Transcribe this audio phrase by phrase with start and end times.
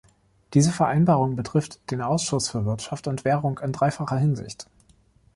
[0.55, 4.65] Diese Vereinbarung betrifft den Ausschuss für Wirtschaft und Währung in dreifacher Hinsicht.